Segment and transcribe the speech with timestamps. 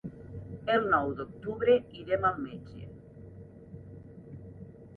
[0.75, 2.89] El nou d'octubre irem al metge.